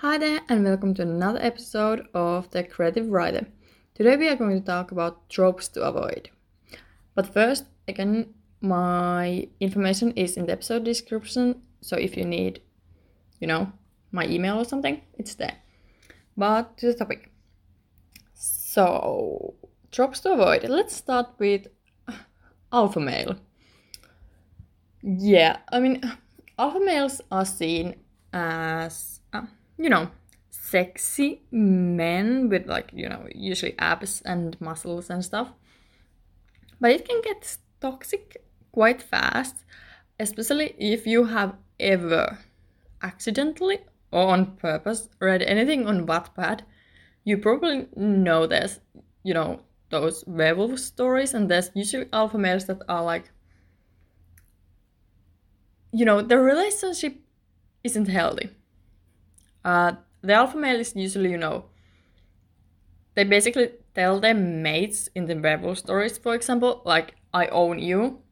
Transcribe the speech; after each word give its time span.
Hi 0.00 0.16
there, 0.16 0.42
and 0.48 0.62
welcome 0.62 0.94
to 0.94 1.02
another 1.02 1.40
episode 1.42 2.06
of 2.14 2.48
The 2.52 2.62
Creative 2.62 3.08
Writer. 3.08 3.48
Today 3.96 4.16
we 4.16 4.28
are 4.28 4.36
going 4.36 4.60
to 4.60 4.64
talk 4.64 4.92
about 4.92 5.28
tropes 5.28 5.66
to 5.70 5.82
avoid. 5.82 6.30
But 7.16 7.34
first, 7.34 7.64
again, 7.88 8.32
my 8.60 9.48
information 9.58 10.12
is 10.12 10.36
in 10.36 10.46
the 10.46 10.52
episode 10.52 10.84
description, 10.84 11.62
so 11.80 11.96
if 11.96 12.16
you 12.16 12.24
need, 12.24 12.60
you 13.40 13.48
know, 13.48 13.72
my 14.12 14.24
email 14.28 14.60
or 14.60 14.64
something, 14.64 15.02
it's 15.18 15.34
there. 15.34 15.56
But 16.36 16.76
to 16.76 16.86
the 16.86 16.94
topic. 16.94 17.32
So, 18.34 19.56
tropes 19.90 20.20
to 20.20 20.34
avoid. 20.34 20.62
Let's 20.68 20.94
start 20.94 21.26
with 21.40 21.66
alpha 22.72 23.00
male. 23.00 23.34
Yeah, 25.02 25.56
I 25.72 25.80
mean, 25.80 26.02
alpha 26.56 26.78
males 26.78 27.20
are 27.32 27.44
seen 27.44 27.96
as, 28.32 29.17
you 29.78 29.88
know, 29.88 30.10
sexy 30.50 31.42
men 31.50 32.48
with 32.48 32.66
like, 32.66 32.90
you 32.92 33.08
know, 33.08 33.26
usually 33.34 33.74
abs 33.78 34.22
and 34.22 34.60
muscles 34.60 35.10
and 35.10 35.24
stuff. 35.24 35.52
But 36.80 36.90
it 36.90 37.08
can 37.08 37.20
get 37.22 37.56
toxic 37.80 38.42
quite 38.72 39.02
fast, 39.02 39.64
especially 40.20 40.74
if 40.78 41.06
you 41.06 41.24
have 41.24 41.54
ever 41.80 42.38
accidentally 43.02 43.78
or 44.10 44.28
on 44.28 44.56
purpose 44.56 45.08
read 45.20 45.42
anything 45.42 45.86
on 45.86 46.06
Wattpad. 46.06 46.62
You 47.24 47.38
probably 47.38 47.86
know 47.96 48.46
there's, 48.46 48.80
you 49.22 49.34
know, 49.34 49.60
those 49.90 50.24
werewolf 50.26 50.78
stories, 50.78 51.32
and 51.34 51.50
there's 51.50 51.70
usually 51.74 52.06
alpha 52.12 52.38
males 52.38 52.66
that 52.66 52.82
are 52.88 53.02
like 53.02 53.30
you 55.92 56.04
know, 56.04 56.20
the 56.22 56.38
relationship 56.38 57.16
isn't 57.84 58.08
healthy. 58.08 58.50
Uh, 59.68 59.92
the 60.22 60.32
alpha 60.32 60.56
male 60.56 60.80
is 60.80 60.96
usually, 60.96 61.30
you 61.30 61.36
know, 61.36 61.66
they 63.14 63.24
basically 63.24 63.68
tell 63.94 64.18
their 64.18 64.32
mates 64.32 65.10
in 65.14 65.26
the 65.26 65.34
werewolf 65.34 65.76
stories, 65.76 66.16
for 66.16 66.34
example, 66.34 66.80
like, 66.86 67.16
I 67.34 67.48
own 67.48 67.78
you, 67.78 68.22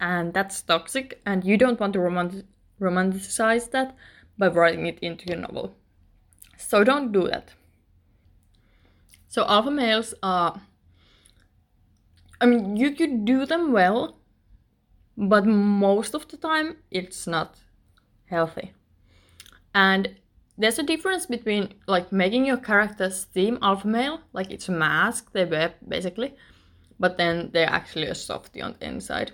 and 0.00 0.34
that's 0.34 0.60
toxic, 0.60 1.22
and 1.24 1.44
you 1.44 1.56
don't 1.56 1.80
want 1.80 1.94
to 1.94 2.00
romantic- 2.00 2.44
romanticize 2.78 3.70
that 3.70 3.96
by 4.36 4.48
writing 4.48 4.86
it 4.86 4.98
into 5.00 5.24
your 5.28 5.38
novel. 5.38 5.74
So 6.58 6.84
don't 6.84 7.10
do 7.10 7.26
that. 7.28 7.54
So 9.28 9.46
alpha 9.46 9.70
males 9.70 10.14
are, 10.22 10.60
I 12.38 12.44
mean, 12.44 12.76
you 12.76 12.90
could 12.90 13.24
do 13.24 13.46
them 13.46 13.72
well, 13.72 14.18
but 15.16 15.46
most 15.46 16.14
of 16.14 16.28
the 16.28 16.36
time 16.36 16.76
it's 16.90 17.26
not 17.26 17.56
healthy. 18.26 18.72
And 19.74 20.16
there's 20.58 20.78
a 20.78 20.82
difference 20.82 21.26
between 21.26 21.74
like 21.86 22.12
making 22.12 22.46
your 22.46 22.58
characters 22.58 23.26
seem 23.32 23.58
alpha 23.62 23.88
male, 23.88 24.20
like 24.32 24.50
it's 24.50 24.68
a 24.68 24.72
mask 24.72 25.32
they 25.32 25.44
wear 25.44 25.74
basically, 25.86 26.34
but 27.00 27.16
then 27.16 27.50
they're 27.52 27.70
actually 27.70 28.06
a 28.06 28.14
softie 28.14 28.62
on 28.62 28.74
the 28.78 28.86
inside. 28.86 29.32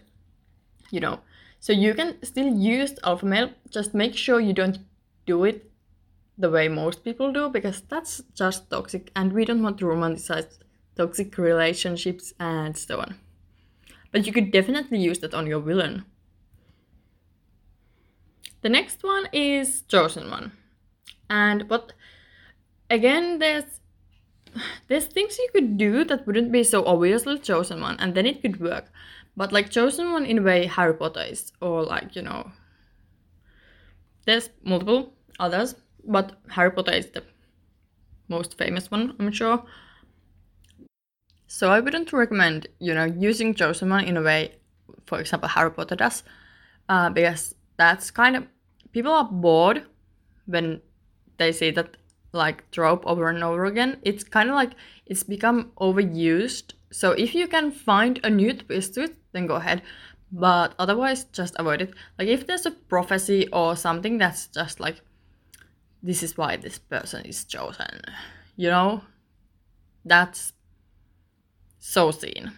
You 0.90 1.00
know. 1.00 1.20
So 1.60 1.72
you 1.72 1.92
can 1.92 2.22
still 2.22 2.46
use 2.46 2.94
alpha 3.02 3.26
male, 3.26 3.50
just 3.70 3.92
make 3.92 4.16
sure 4.16 4.40
you 4.40 4.52
don't 4.52 4.78
do 5.26 5.44
it 5.44 5.70
the 6.38 6.48
way 6.48 6.68
most 6.68 7.02
people 7.02 7.32
do 7.32 7.48
because 7.48 7.80
that's 7.82 8.22
just 8.32 8.70
toxic 8.70 9.10
and 9.16 9.32
we 9.32 9.44
don't 9.44 9.62
want 9.62 9.76
to 9.78 9.86
romanticize 9.86 10.58
toxic 10.96 11.36
relationships 11.36 12.32
and 12.38 12.76
so 12.76 13.00
on. 13.00 13.16
But 14.12 14.24
you 14.26 14.32
could 14.32 14.52
definitely 14.52 14.98
use 14.98 15.18
that 15.18 15.34
on 15.34 15.46
your 15.48 15.60
villain. 15.60 16.04
The 18.62 18.68
next 18.68 19.02
one 19.02 19.28
is 19.32 19.82
Chosen 19.82 20.30
One. 20.30 20.52
And 21.30 21.68
but 21.68 21.92
again 22.90 23.38
there's 23.38 23.80
there's 24.88 25.06
things 25.06 25.38
you 25.38 25.48
could 25.52 25.76
do 25.76 26.04
that 26.04 26.26
wouldn't 26.26 26.50
be 26.50 26.64
so 26.64 26.84
obviously 26.86 27.38
chosen 27.38 27.80
one 27.80 27.96
and 28.00 28.14
then 28.14 28.26
it 28.26 28.42
could 28.42 28.60
work. 28.60 28.90
But 29.36 29.52
like 29.52 29.70
chosen 29.70 30.12
one 30.12 30.26
in 30.26 30.38
a 30.38 30.42
way 30.42 30.66
Harry 30.66 30.94
Potter 30.94 31.22
is 31.22 31.52
or 31.60 31.84
like, 31.84 32.16
you 32.16 32.22
know 32.22 32.50
there's 34.28 34.50
multiple 34.62 35.14
others, 35.40 35.74
but 36.04 36.38
Harry 36.50 36.70
Potter 36.70 36.92
is 36.92 37.06
the 37.06 37.22
most 38.28 38.58
famous 38.58 38.90
one, 38.90 39.16
I'm 39.18 39.32
sure. 39.32 39.64
So 41.46 41.70
I 41.70 41.80
wouldn't 41.80 42.12
recommend, 42.12 42.66
you 42.78 42.92
know, 42.92 43.06
using 43.06 43.54
chosen 43.54 43.88
one 43.88 44.04
in 44.04 44.18
a 44.18 44.22
way, 44.22 44.56
for 45.06 45.18
example, 45.18 45.48
Harry 45.48 45.70
Potter 45.70 45.96
does, 45.96 46.22
uh, 46.90 47.08
because 47.08 47.54
that's 47.78 48.10
kind 48.10 48.36
of 48.36 48.46
people 48.92 49.12
are 49.12 49.24
bored 49.24 49.86
when 50.44 50.82
they 51.38 51.52
see 51.52 51.70
that 51.72 51.96
like 52.32 52.70
trope 52.70 53.06
over 53.06 53.28
and 53.28 53.42
over 53.42 53.64
again. 53.64 53.98
It's 54.02 54.24
kind 54.24 54.48
of 54.48 54.54
like 54.54 54.72
it's 55.06 55.22
become 55.22 55.72
overused. 55.80 56.74
So 56.90 57.12
if 57.12 57.34
you 57.34 57.48
can 57.48 57.70
find 57.70 58.20
a 58.22 58.30
new 58.30 58.54
twist 58.54 58.94
to 58.94 59.04
it, 59.04 59.16
then 59.32 59.46
go 59.46 59.56
ahead. 59.56 59.82
But 60.30 60.74
otherwise, 60.78 61.24
just 61.24 61.56
avoid 61.58 61.82
it. 61.82 61.94
Like 62.18 62.28
if 62.28 62.46
there's 62.46 62.66
a 62.66 62.70
prophecy 62.70 63.48
or 63.52 63.76
something 63.76 64.18
that's 64.18 64.46
just 64.48 64.78
like, 64.80 65.00
this 66.02 66.22
is 66.22 66.36
why 66.36 66.56
this 66.56 66.78
person 66.78 67.24
is 67.24 67.44
chosen. 67.44 68.02
You 68.56 68.68
know, 68.68 69.02
that's 70.04 70.52
so 71.78 72.10
seen. 72.10 72.52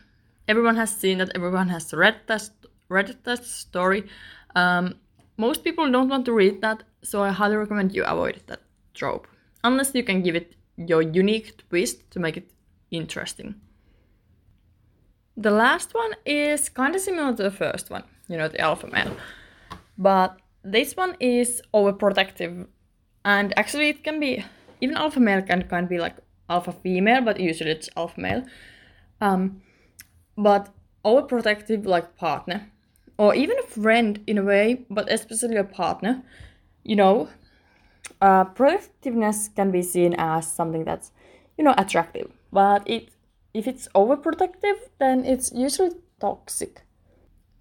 Everyone 0.49 0.77
has 0.77 0.91
seen 0.91 1.19
that. 1.19 1.31
Everyone 1.35 1.69
has 1.69 1.93
read 1.93 2.17
that 2.27 2.51
read 2.89 3.17
that 3.23 3.45
story. 3.45 4.09
Um, 4.57 4.97
most 5.37 5.62
people 5.62 5.91
don't 5.91 6.09
want 6.09 6.25
to 6.27 6.33
read 6.33 6.61
that, 6.62 6.83
so 7.03 7.23
I 7.23 7.31
highly 7.31 7.57
recommend 7.57 7.95
you 7.95 8.05
avoid 8.05 8.43
that 8.49 8.61
trope, 8.95 9.27
unless 9.65 9.95
you 9.95 10.03
can 10.03 10.23
give 10.23 10.37
it 10.37 10.55
your 10.77 11.03
unique 11.03 11.56
twist 11.69 12.11
to 12.11 12.21
make 12.21 12.37
it 12.37 12.51
interesting. 12.91 13.55
The 15.37 15.51
last 15.51 15.95
one 15.95 16.15
is 16.27 16.69
kind 16.69 16.95
of 16.95 17.00
similar 17.00 17.34
to 17.34 17.43
the 17.43 17.50
first 17.50 17.91
one, 17.91 18.05
you 18.29 18.37
know, 18.37 18.49
the 18.49 18.61
alpha 18.61 18.87
male, 18.87 19.17
but 19.97 20.37
this 20.62 20.97
one 20.97 21.17
is 21.21 21.62
overprotective, 21.73 22.67
and 23.25 23.59
actually 23.59 23.89
it 23.89 24.05
can 24.05 24.21
be 24.21 24.45
even 24.81 24.97
alpha 24.97 25.21
male 25.21 25.43
can 25.43 25.62
of 25.71 25.89
be 25.89 25.99
like 25.99 26.17
alpha 26.49 26.73
female, 26.73 27.23
but 27.23 27.39
usually 27.39 27.71
it's 27.71 27.89
alpha 27.97 28.21
male. 28.21 28.45
Um, 29.21 29.62
but 30.37 30.71
overprotective 31.05 31.87
like 31.87 32.17
partner. 32.17 32.71
Or 33.19 33.34
even 33.34 33.59
a 33.59 33.62
friend 33.62 34.23
in 34.27 34.39
a 34.39 34.43
way, 34.43 34.87
but 34.89 35.12
especially 35.12 35.56
a 35.56 35.65
partner, 35.65 36.23
you 36.84 36.97
know, 36.97 37.29
uh, 38.20 38.44
protectiveness 38.44 39.48
can 39.48 39.70
be 39.70 39.82
seen 39.82 40.14
as 40.19 40.50
something 40.50 40.84
that's, 40.84 41.12
you 41.56 41.64
know, 41.64 41.75
attractive. 41.78 42.31
But 42.53 42.88
it, 42.88 43.10
if 43.54 43.66
it's 43.66 43.88
overprotective, 43.94 44.76
then 44.98 45.25
it's 45.25 45.53
usually 45.53 45.92
toxic. 46.20 46.82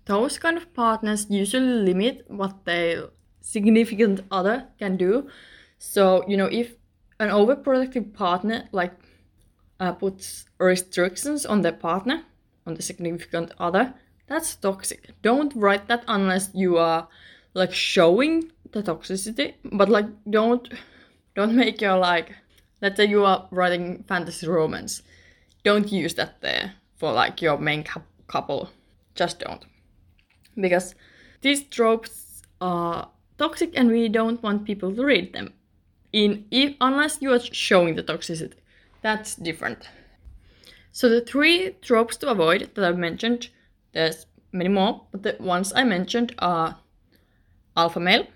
Those 0.05 0.37
kind 0.37 0.57
of 0.57 0.73
partners 0.73 1.27
usually 1.29 1.83
limit 1.83 2.25
what 2.27 2.65
their 2.65 3.09
significant 3.41 4.21
other 4.31 4.67
can 4.79 4.97
do. 4.97 5.29
So, 5.77 6.23
you 6.27 6.35
know, 6.35 6.47
if 6.51 6.75
an 7.19 7.29
overprotective 7.29 8.13
partner 8.13 8.67
like 8.71 8.93
uh, 9.79 9.93
puts 9.93 10.45
restrictions 10.59 11.45
on 11.45 11.61
their 11.61 11.73
partner, 11.73 12.23
on 12.65 12.73
the 12.73 12.81
significant 12.81 13.51
other, 13.59 13.93
that's 14.27 14.55
toxic. 14.55 15.09
Don't 15.21 15.53
write 15.55 15.87
that 15.87 16.03
unless 16.07 16.51
you 16.53 16.77
are 16.77 17.07
like 17.53 17.73
showing 17.73 18.51
the 18.71 18.83
toxicity, 18.83 19.55
but 19.63 19.89
like 19.89 20.05
don't 20.29 20.69
don't 21.35 21.55
make 21.55 21.81
your 21.81 21.97
like 21.97 22.35
let's 22.81 22.97
say 22.97 23.05
you 23.05 23.25
are 23.25 23.47
writing 23.51 24.03
fantasy 24.07 24.47
romance. 24.47 25.01
Don't 25.63 25.91
use 25.91 26.13
that 26.15 26.41
there 26.41 26.73
for 26.97 27.11
like 27.11 27.41
your 27.41 27.57
main 27.57 27.83
couple. 28.27 28.69
Just 29.15 29.39
don't. 29.39 29.65
Because 30.55 30.95
these 31.41 31.63
tropes 31.63 32.41
are 32.61 33.09
toxic 33.37 33.71
and 33.75 33.89
we 33.89 34.09
don't 34.09 34.41
want 34.43 34.65
people 34.65 34.95
to 34.95 35.03
read 35.03 35.33
them. 35.33 35.53
In 36.11 36.45
if, 36.51 36.75
unless 36.81 37.21
you 37.21 37.31
are 37.33 37.39
showing 37.39 37.95
the 37.95 38.03
toxicity. 38.03 38.53
That's 39.01 39.35
different. 39.35 39.89
So 40.91 41.07
the 41.07 41.21
three 41.21 41.75
tropes 41.81 42.17
to 42.17 42.29
avoid 42.29 42.71
that 42.73 42.83
I've 42.83 42.97
mentioned, 42.97 43.49
there's 43.93 44.25
many 44.51 44.69
more, 44.69 45.05
but 45.11 45.23
the 45.23 45.37
ones 45.39 45.71
I 45.75 45.83
mentioned 45.83 46.35
are 46.39 46.77
alpha 47.77 47.99
male, 47.99 48.27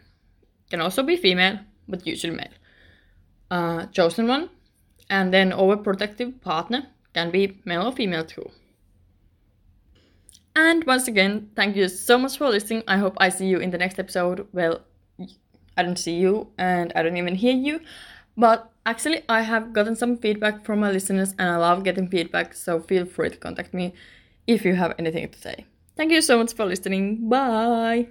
can 0.73 0.81
also 0.81 1.03
be 1.03 1.15
female, 1.15 1.59
but 1.87 2.07
usually 2.07 2.33
male. 2.33 2.55
Uh, 3.51 3.85
chosen 3.97 4.27
one, 4.27 4.49
and 5.07 5.31
then 5.31 5.51
overprotective 5.51 6.41
partner 6.41 6.87
can 7.13 7.29
be 7.29 7.61
male 7.63 7.85
or 7.85 7.91
female 7.91 8.25
too. 8.25 8.49
And 10.55 10.83
once 10.85 11.07
again, 11.07 11.51
thank 11.55 11.75
you 11.75 11.87
so 11.87 12.17
much 12.17 12.39
for 12.39 12.49
listening. 12.49 12.81
I 12.87 12.97
hope 12.97 13.15
I 13.17 13.29
see 13.29 13.45
you 13.45 13.59
in 13.59 13.69
the 13.69 13.77
next 13.77 13.99
episode. 13.99 14.47
Well, 14.51 14.81
I 15.77 15.83
don't 15.83 15.99
see 15.99 16.15
you 16.15 16.47
and 16.57 16.91
I 16.95 17.03
don't 17.03 17.17
even 17.17 17.35
hear 17.35 17.53
you, 17.53 17.79
but 18.35 18.71
actually, 18.87 19.21
I 19.29 19.41
have 19.41 19.73
gotten 19.73 19.95
some 19.95 20.17
feedback 20.17 20.65
from 20.65 20.79
my 20.79 20.89
listeners 20.89 21.35
and 21.37 21.49
I 21.49 21.57
love 21.57 21.83
getting 21.83 22.07
feedback, 22.07 22.55
so 22.55 22.79
feel 22.79 23.05
free 23.05 23.29
to 23.29 23.37
contact 23.37 23.75
me 23.75 23.93
if 24.47 24.65
you 24.65 24.73
have 24.73 24.95
anything 24.97 25.29
to 25.29 25.39
say. 25.39 25.65
Thank 25.95 26.11
you 26.11 26.21
so 26.23 26.39
much 26.39 26.53
for 26.53 26.65
listening. 26.65 27.29
Bye. 27.29 28.07